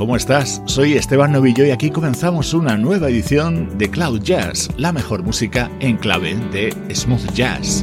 [0.00, 0.62] ¿Cómo estás?
[0.64, 5.70] Soy Esteban Novillo y aquí comenzamos una nueva edición de Cloud Jazz, la mejor música
[5.80, 7.82] en clave de smooth jazz.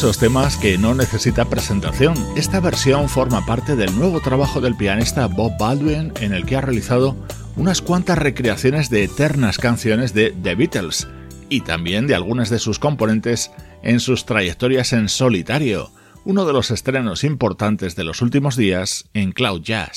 [0.00, 2.14] Esos temas que no necesita presentación.
[2.34, 6.62] Esta versión forma parte del nuevo trabajo del pianista Bob Baldwin en el que ha
[6.62, 7.14] realizado
[7.54, 11.06] unas cuantas recreaciones de eternas canciones de The Beatles
[11.50, 13.50] y también de algunas de sus componentes
[13.82, 15.90] en sus trayectorias en solitario,
[16.24, 19.96] uno de los estrenos importantes de los últimos días en Cloud Jazz.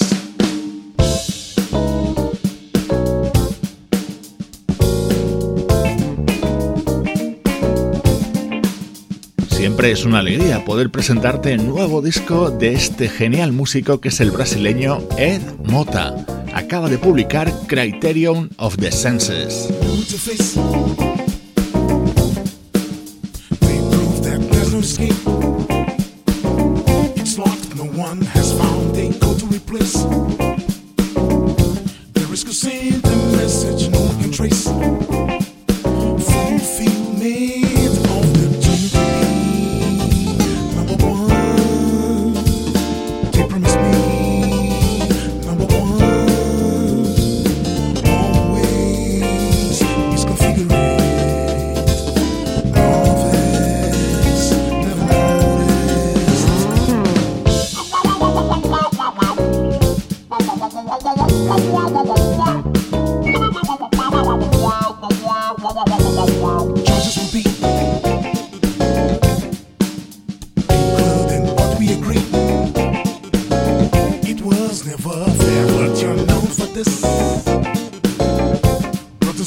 [9.74, 14.20] Siempre es una alegría poder presentarte el nuevo disco de este genial músico que es
[14.20, 16.14] el brasileño Ed Mota.
[16.54, 19.74] Acaba de publicar Criterion of the Senses.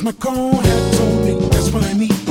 [0.07, 2.26] my call had told me that's what I need.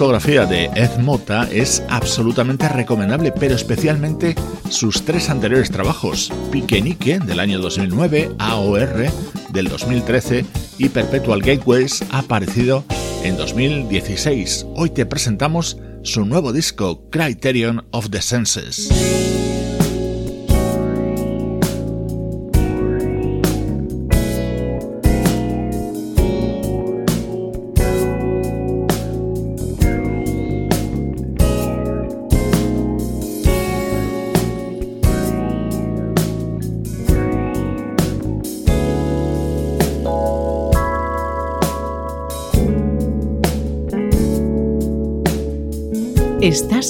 [0.00, 4.34] Discografía de Ed Mota es absolutamente recomendable, pero especialmente
[4.70, 9.10] sus tres anteriores trabajos, Piquenique del año 2009, AOR
[9.50, 10.46] del 2013
[10.78, 12.82] y Perpetual Gateways aparecido
[13.24, 14.68] en 2016.
[14.74, 19.29] Hoy te presentamos su nuevo disco Criterion of the Senses.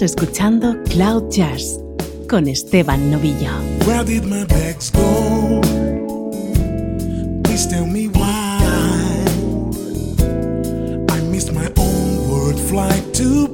[0.03, 1.79] Escuchando Cloud Jazz
[2.29, 3.51] con Esteban Novillo.
[3.87, 5.61] Where did my bags go?
[7.45, 8.59] Please tell me why.
[11.11, 13.49] I missed my own word flight to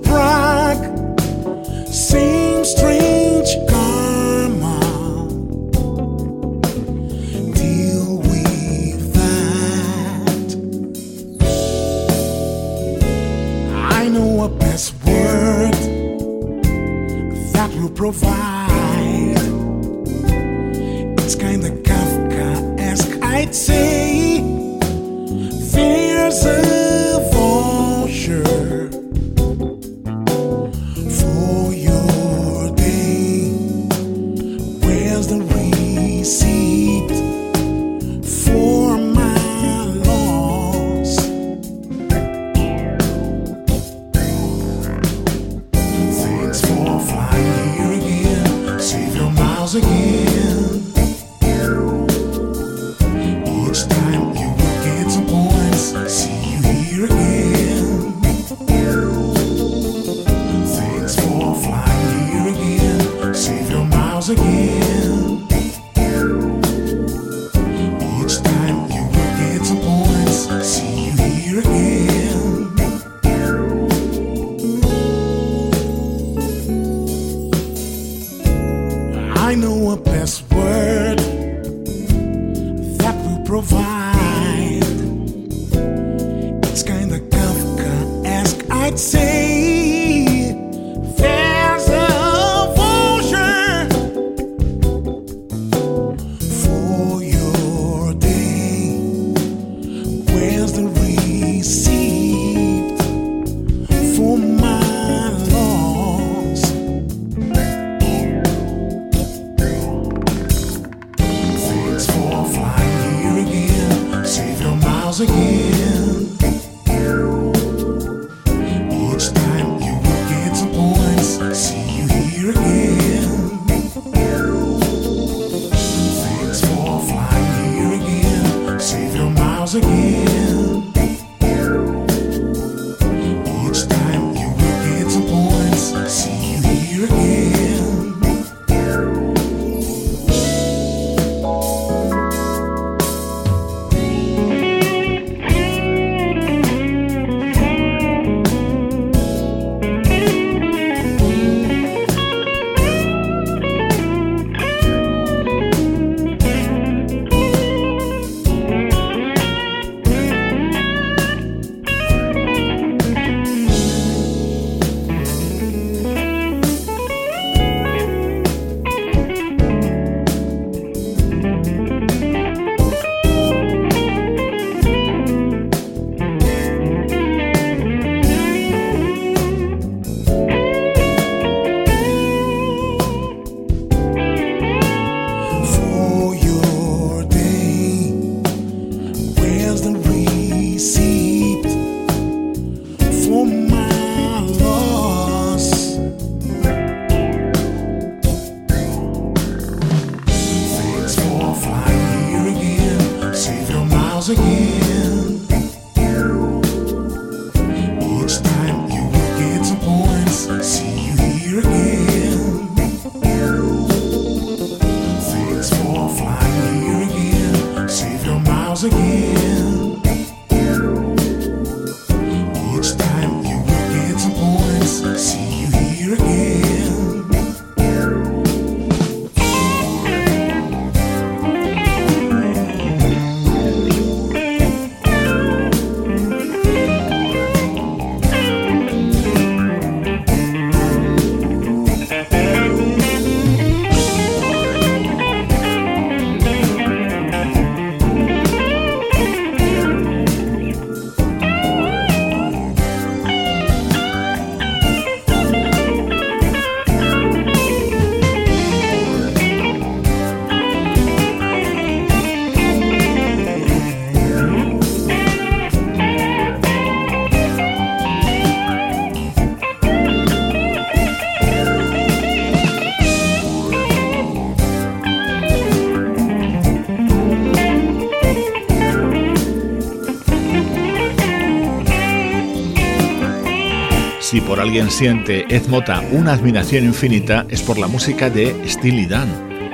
[284.36, 289.06] Si por alguien siente Ed Mota una admiración infinita es por la música de Steely
[289.06, 289.30] Dan.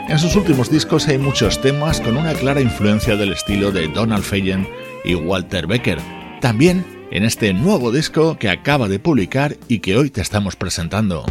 [0.09, 4.23] En sus últimos discos hay muchos temas con una clara influencia del estilo de Donald
[4.23, 4.69] Fagen
[5.05, 5.99] y Walter Becker.
[6.41, 11.25] También en este nuevo disco que acaba de publicar y que hoy te estamos presentando.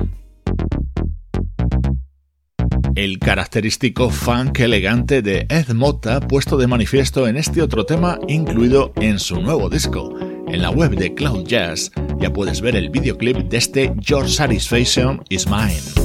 [2.95, 8.91] El característico funk elegante de Ed Mota puesto de manifiesto en este otro tema incluido
[8.97, 10.19] en su nuevo disco.
[10.49, 15.23] En la web de Cloud Jazz ya puedes ver el videoclip de este Your Satisfaction
[15.29, 16.00] is Mine.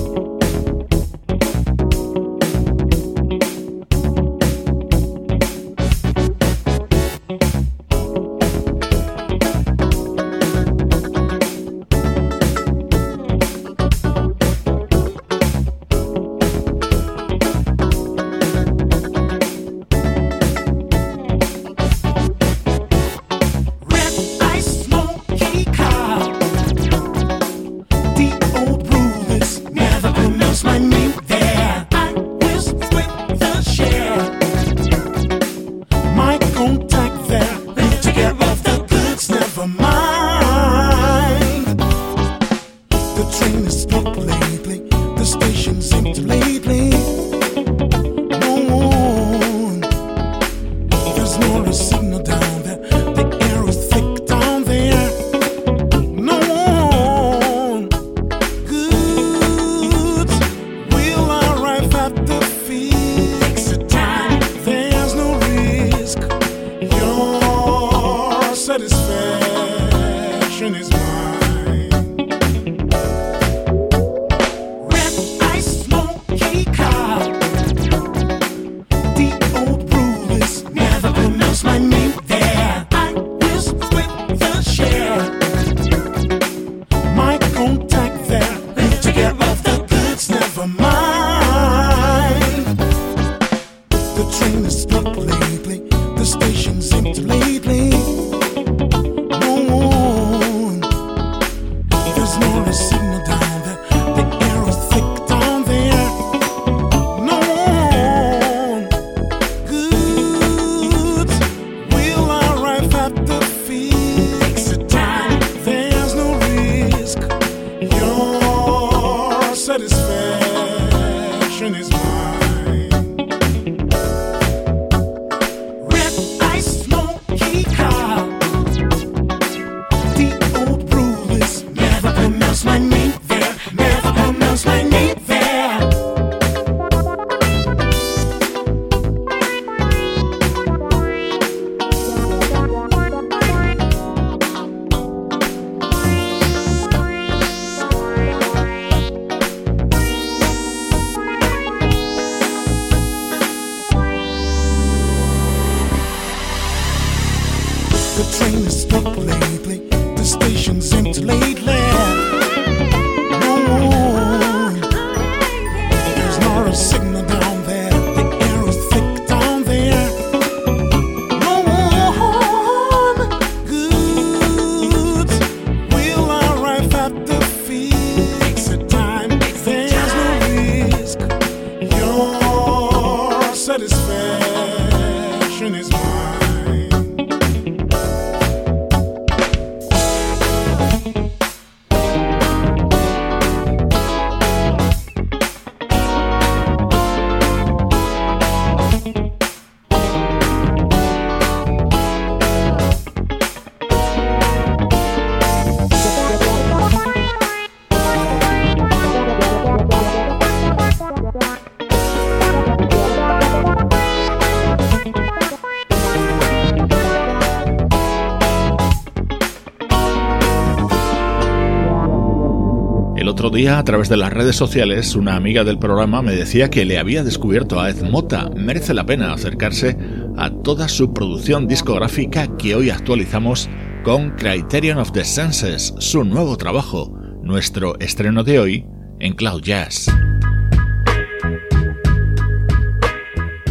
[223.56, 226.98] Día, a través de las redes sociales, una amiga del programa me decía que le
[226.98, 228.50] había descubierto a Ed Mota.
[228.54, 229.96] Merece la pena acercarse
[230.36, 233.70] a toda su producción discográfica que hoy actualizamos
[234.04, 238.86] con Criterion of the Senses, su nuevo trabajo, nuestro estreno de hoy
[239.20, 240.06] en Cloud Jazz.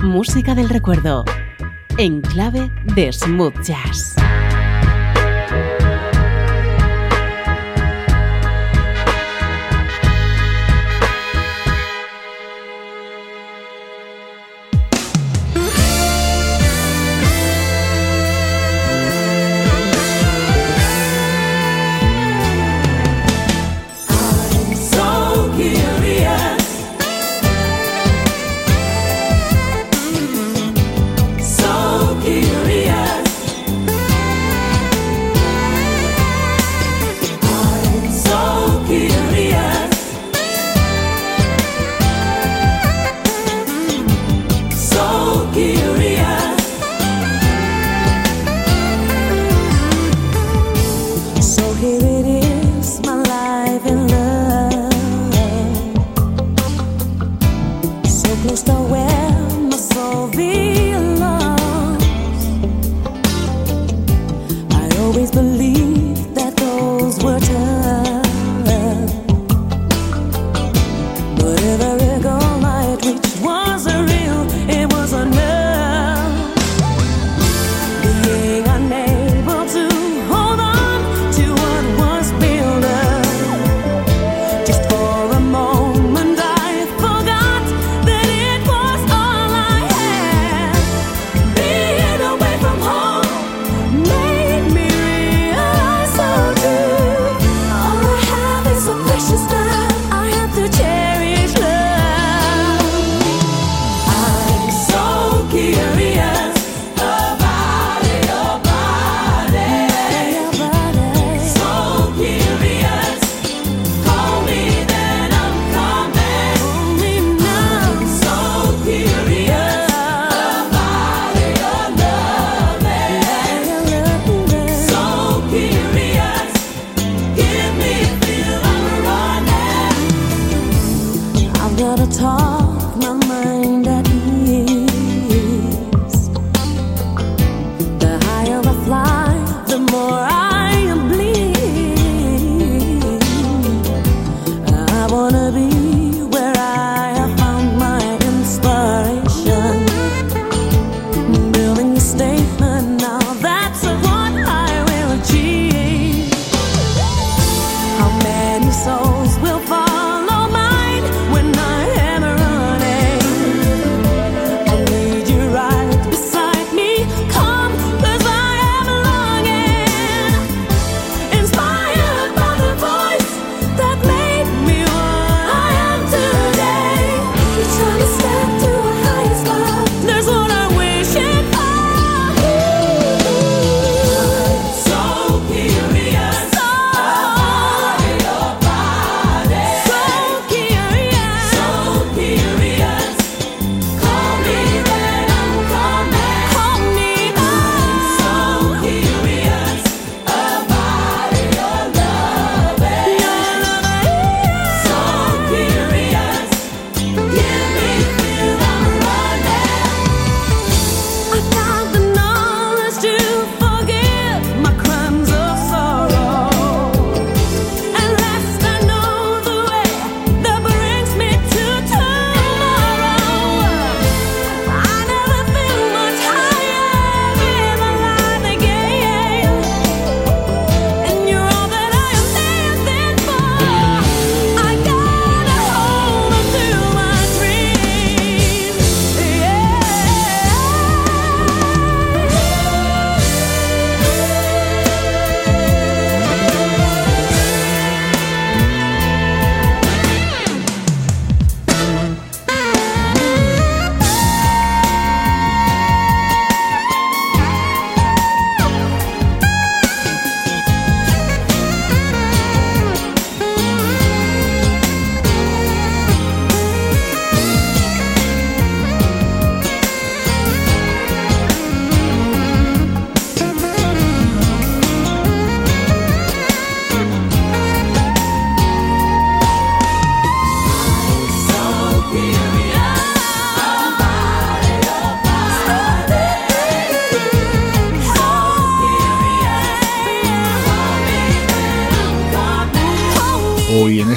[0.01, 1.25] Música del recuerdo,
[1.99, 4.15] en clave de smooth jazz.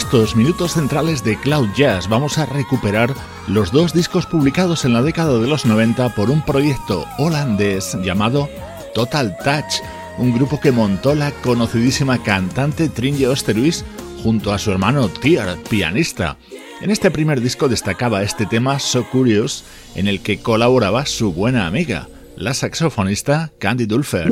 [0.08, 3.12] Estos minutos centrales de Cloud Jazz vamos a recuperar
[3.46, 8.48] los dos discos publicados en la década de los 90 por un proyecto holandés llamado
[8.94, 9.82] Total Touch,
[10.16, 13.84] un grupo que montó la conocidísima cantante Trinje Osterhuis
[14.22, 16.38] junto a su hermano Tier, pianista.
[16.80, 19.62] En este primer disco destacaba este tema So Curious,
[19.94, 24.30] en el que colaboraba su buena amiga, la saxofonista Candy Dulfer.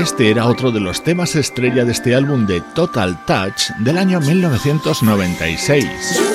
[0.00, 4.18] Este era otro de los temas estrella de este álbum de Total Touch del año
[4.18, 6.30] 1996.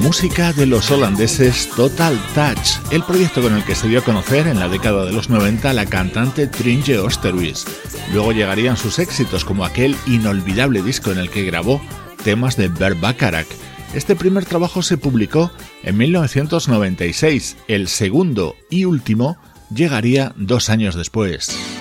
[0.00, 4.46] Música de los holandeses Total Touch, el proyecto con el que se dio a conocer
[4.46, 7.66] en la década de los 90 la cantante Trinje Oosterhuis.
[8.12, 11.80] Luego llegarían sus éxitos como aquel inolvidable disco en el que grabó
[12.24, 13.46] temas de Bert Bacharach.
[13.94, 15.50] Este primer trabajo se publicó
[15.82, 19.36] en 1996, el segundo y último
[19.72, 21.79] llegaría dos años después.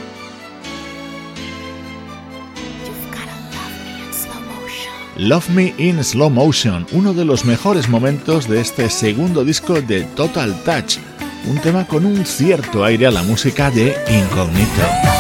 [5.20, 10.06] Love Me in Slow Motion, uno de los mejores momentos de este segundo disco de
[10.16, 10.98] Total Touch,
[11.46, 15.19] un tema con un cierto aire a la música de Incognito.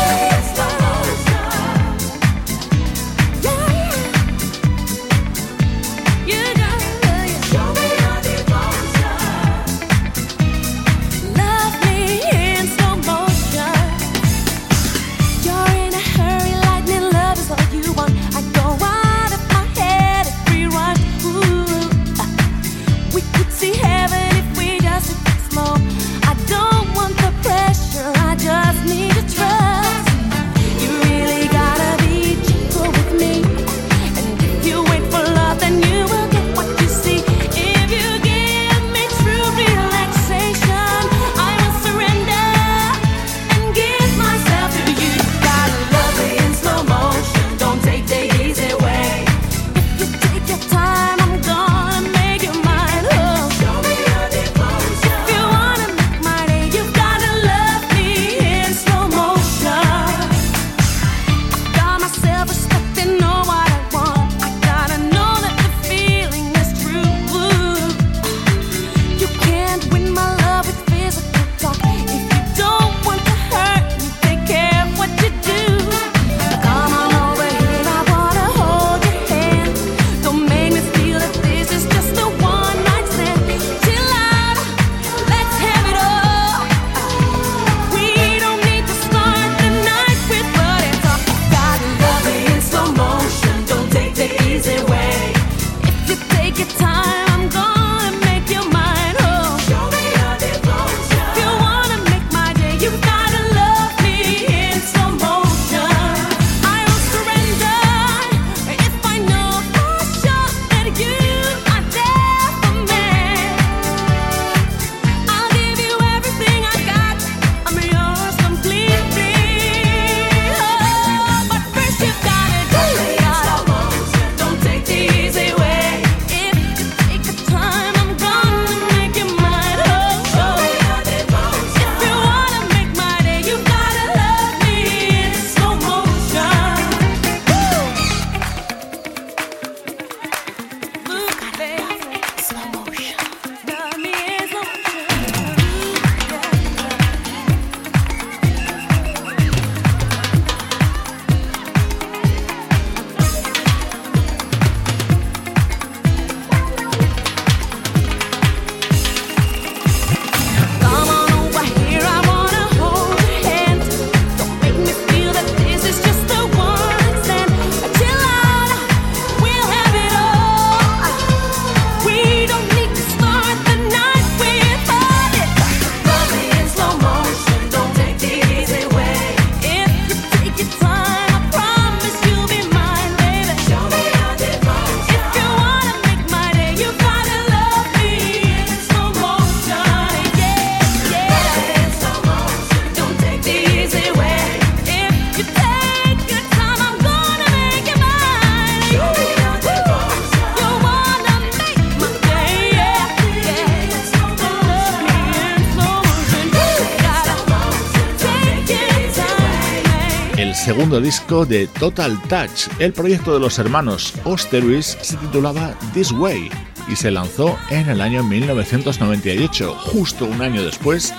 [210.90, 212.68] Segundo disco de Total Touch.
[212.80, 216.50] El proyecto de los hermanos Osterwitz se titulaba This Way
[216.88, 219.76] y se lanzó en el año 1998.
[219.76, 221.14] Justo un año después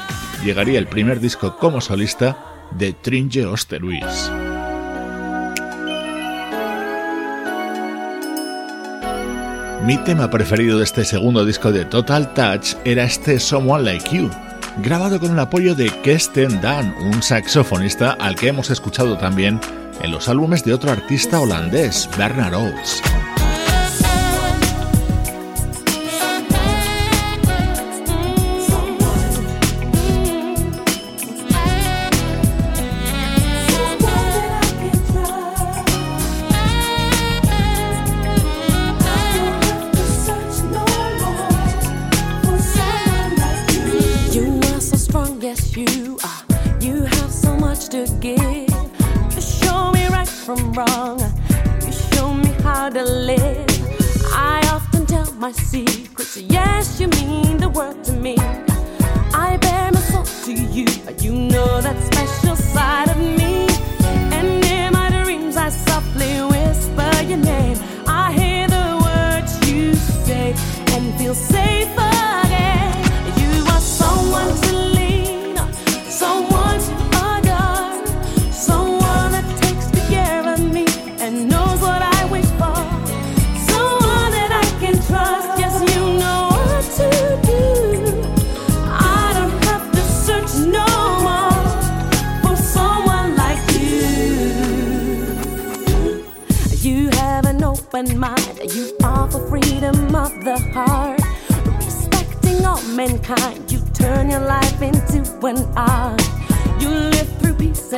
[0.45, 2.37] llegaría el primer disco como solista
[2.73, 4.33] de Tringe Osterwitz.
[9.87, 14.31] Mi tema preferido de este segundo disco de Total Touch era este Someone Like You
[14.79, 19.61] grabado con el apoyo de Kesten Dan, un saxofonista al que hemos escuchado también
[20.01, 23.03] en los álbumes de otro artista holandés, Bernard Oates.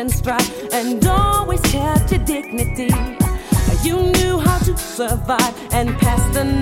[0.03, 2.92] and strive and always kept your dignity.
[3.84, 6.61] You knew how to survive and pass the night.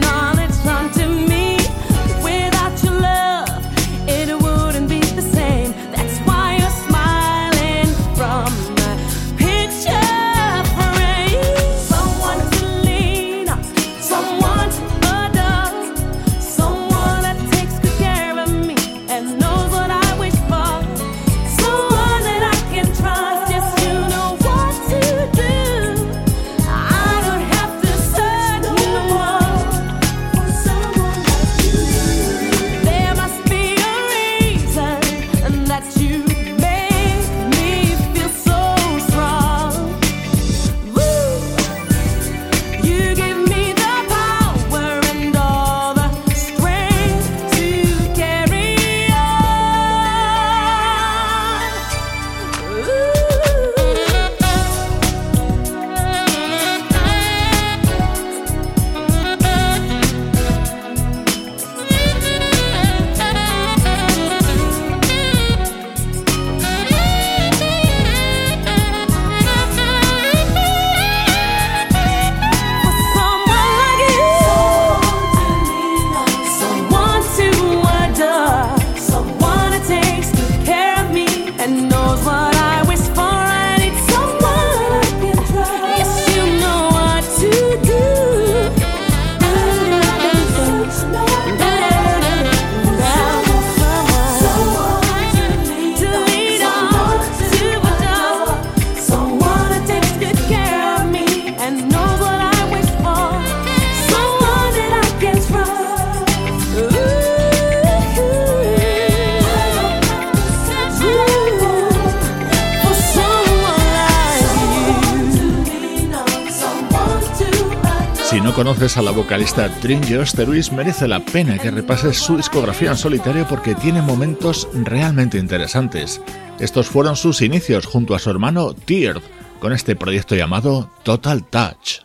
[118.61, 120.03] conoces a la vocalista Trin
[120.47, 126.21] Luis merece la pena que repases su discografía en solitario porque tiene momentos realmente interesantes.
[126.59, 129.23] Estos fueron sus inicios junto a su hermano Teard
[129.61, 132.01] con este proyecto llamado Total Touch.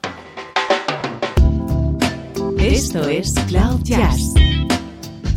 [2.58, 4.34] Esto es Cloud Jazz,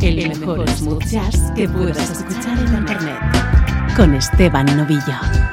[0.01, 3.19] el mejor smooth jazz que puedas escuchar en internet,
[3.97, 5.48] con Esteban Novillo.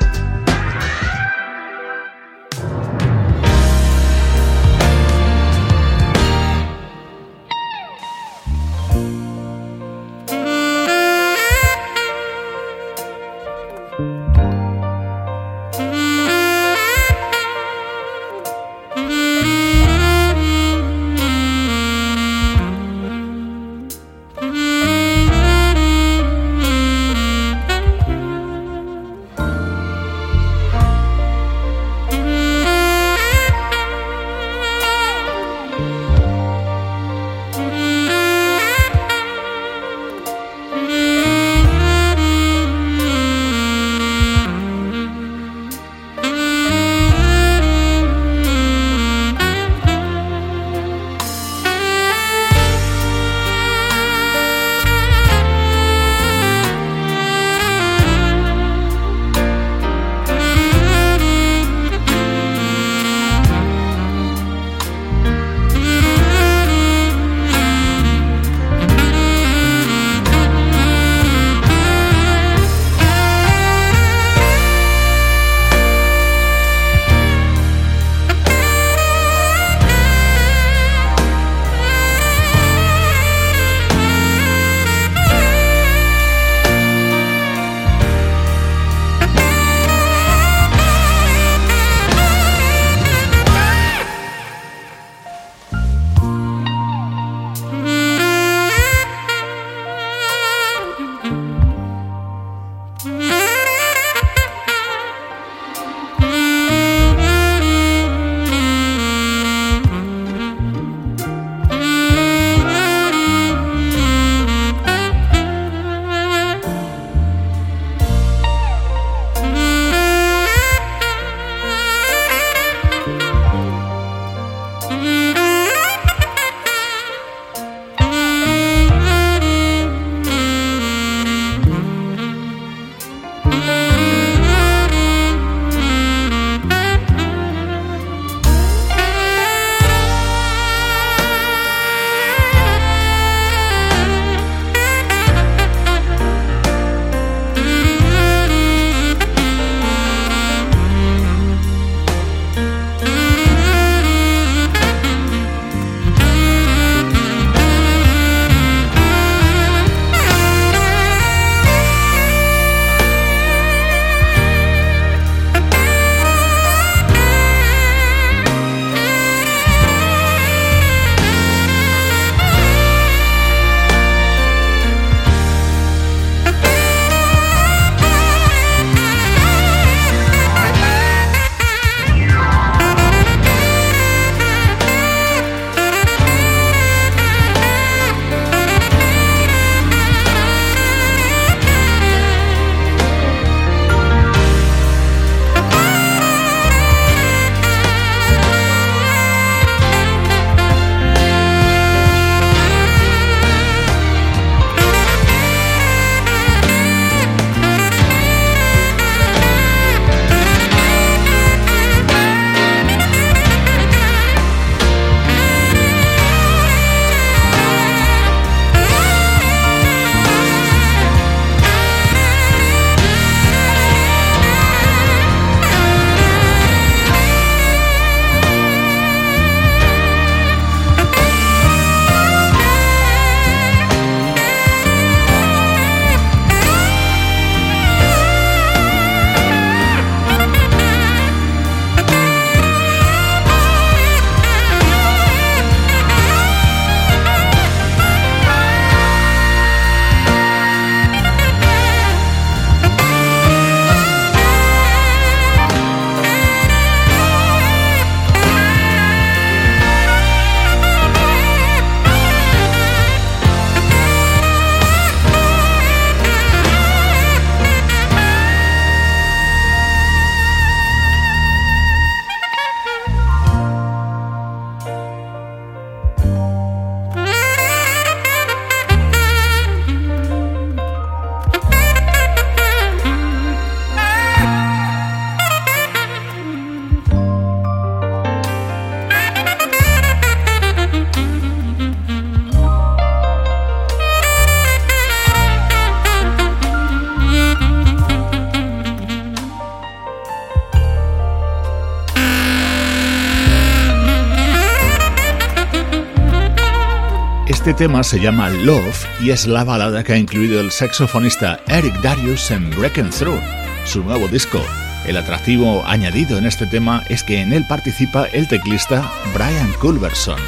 [307.76, 312.50] Tema se llama Love y es la balada que ha incluido el saxofonista Eric Darius
[312.50, 313.40] en Breaking Through,
[313.84, 314.58] su nuevo disco.
[315.06, 320.40] El atractivo añadido en este tema es que en él participa el teclista Brian Culberson.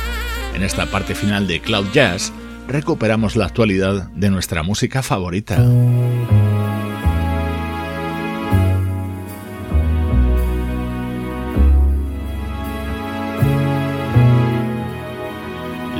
[0.54, 2.32] En esta parte final de Cloud Jazz
[2.66, 5.62] recuperamos la actualidad de nuestra música favorita.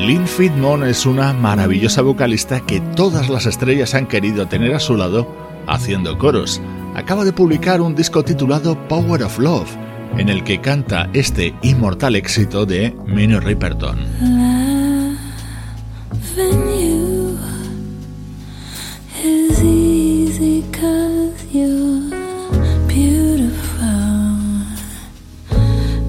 [0.09, 4.96] Lynn Fitmon es una maravillosa vocalista que todas las estrellas han querido tener a su
[4.96, 5.30] lado
[5.66, 6.62] haciendo coros
[6.94, 9.68] acaba de publicar un disco titulado Power of Love,
[10.16, 13.98] en el que canta este inmortal éxito de Minnie Riperton.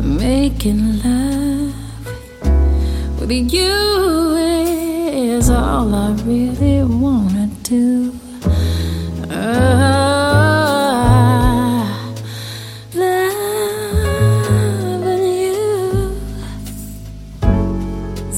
[0.01, 1.39] Making love
[3.29, 3.88] with you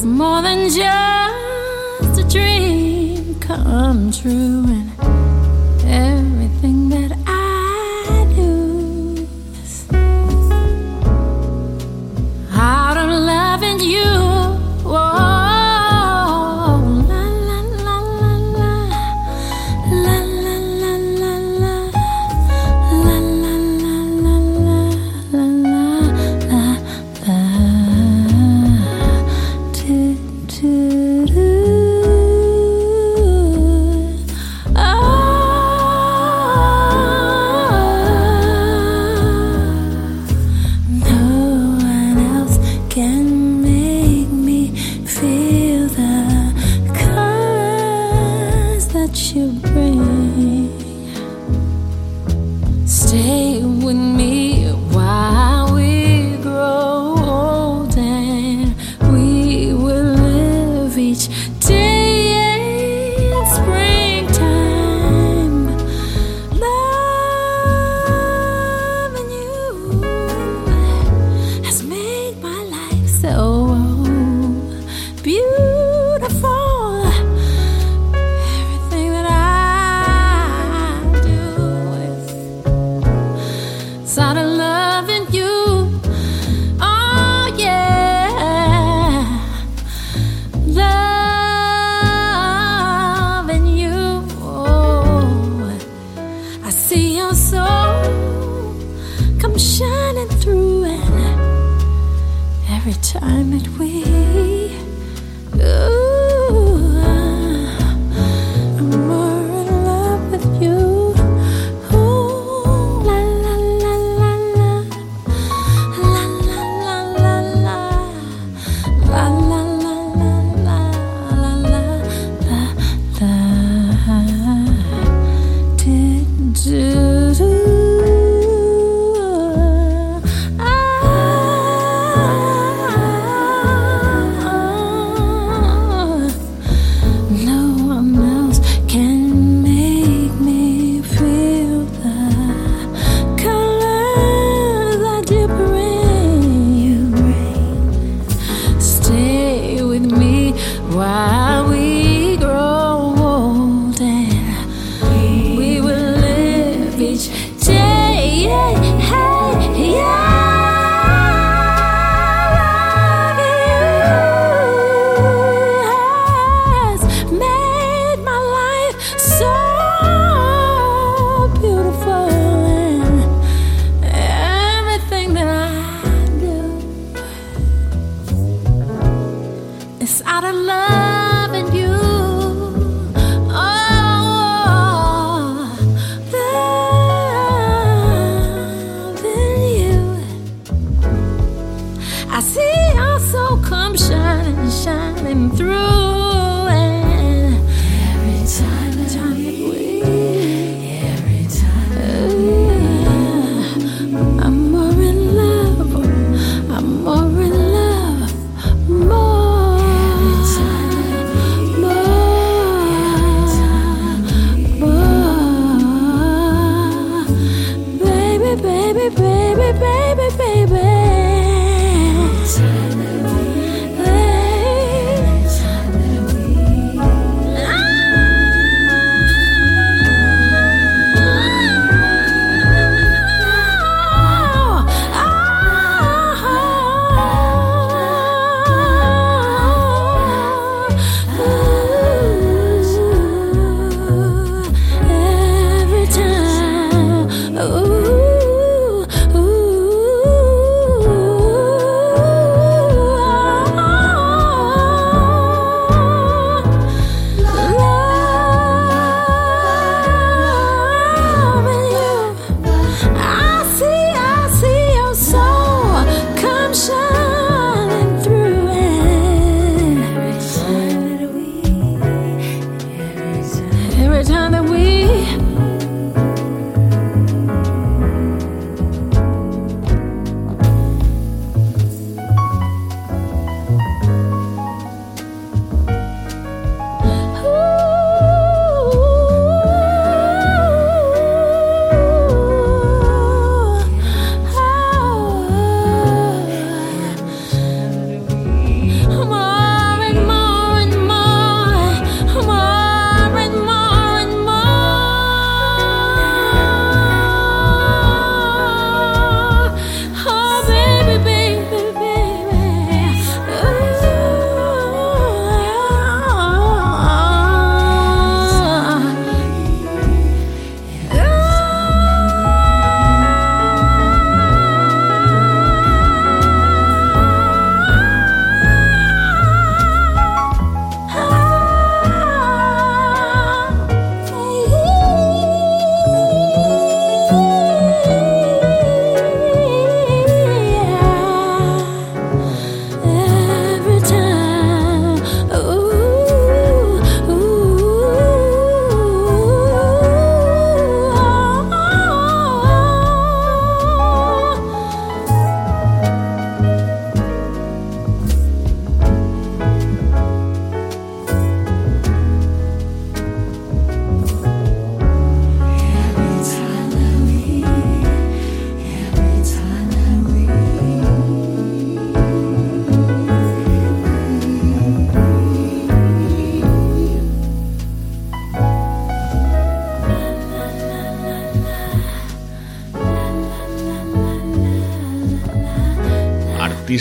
[0.01, 4.89] It's more than just a dream come true, and
[5.85, 6.30] every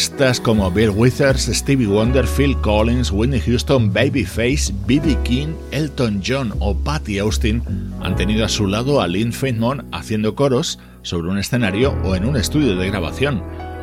[0.01, 5.19] artistas como Bill Withers, Stevie Wonder, Phil Collins, Whitney Houston, Babyface, B.B.
[5.25, 7.63] King, Elton John o Patty Austin
[8.01, 12.25] han tenido a su lado a Lynn Feynman haciendo coros sobre un escenario o en
[12.25, 13.43] un estudio de grabación.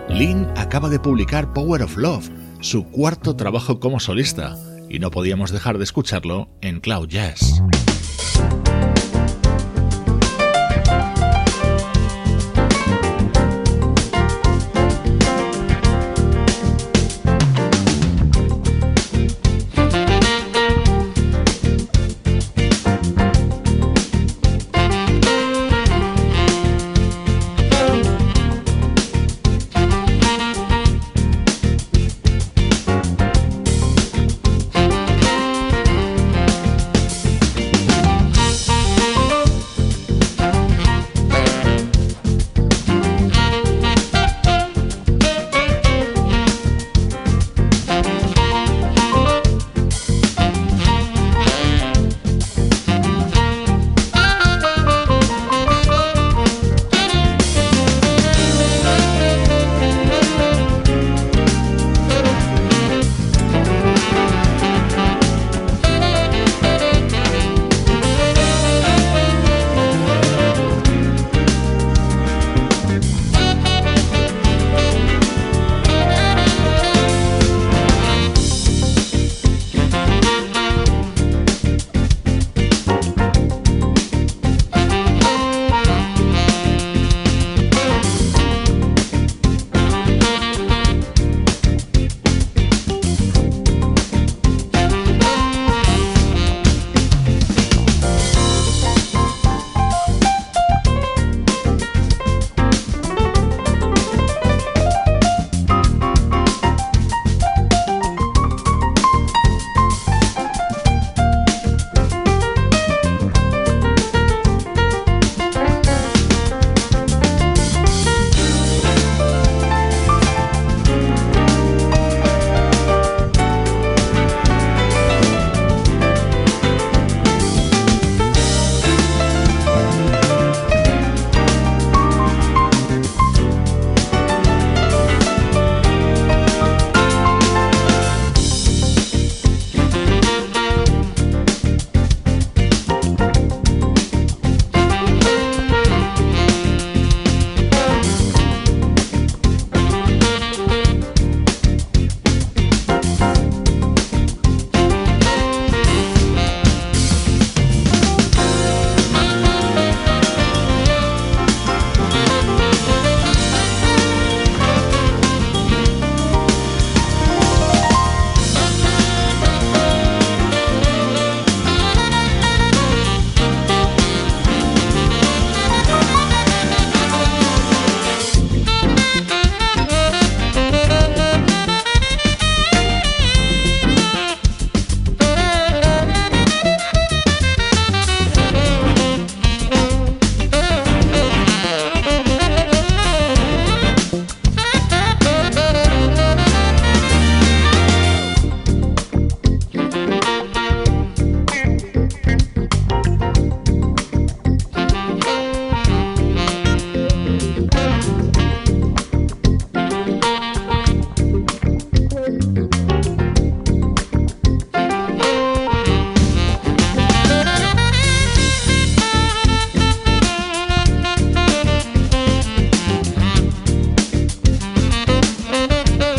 [0.09, 4.57] Lynn acaba de publicar Power of Love, su cuarto trabajo como solista,
[4.89, 7.61] y no podíamos dejar de escucharlo en Cloud Jazz.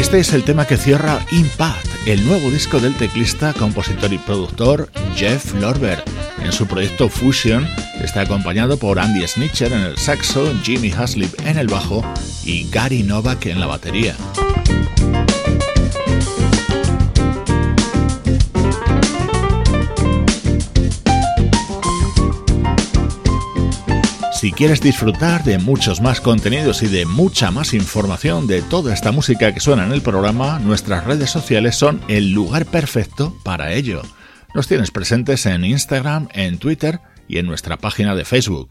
[0.08, 4.90] Este es el tema que cierra Impact, el nuevo disco del teclista, compositor y productor
[5.14, 6.02] Jeff Lorber.
[6.42, 7.68] En su proyecto Fusion
[8.00, 12.02] está acompañado por Andy Snitcher en el saxo, Jimmy Haslip en el bajo
[12.46, 14.16] y Gary Novak en la batería.
[24.48, 29.12] Si quieres disfrutar de muchos más contenidos y de mucha más información de toda esta
[29.12, 34.00] música que suena en el programa, nuestras redes sociales son el lugar perfecto para ello.
[34.54, 38.70] Nos tienes presentes en Instagram, en Twitter y en nuestra página de Facebook.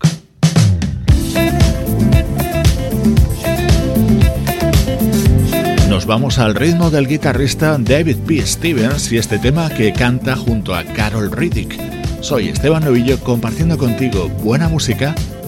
[5.90, 8.44] Nos vamos al ritmo del guitarrista David P.
[8.44, 11.80] Stevens y este tema que canta junto a Carol Riddick.
[12.22, 15.14] Soy Esteban Novillo compartiendo contigo buena música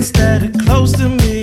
[0.00, 1.39] instead of close to me.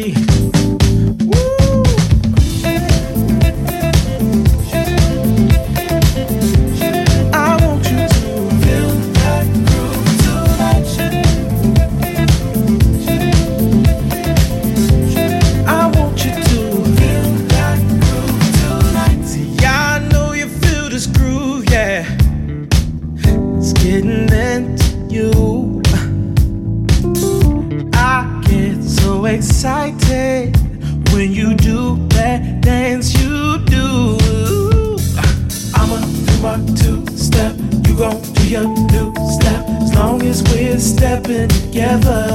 [41.46, 42.27] together.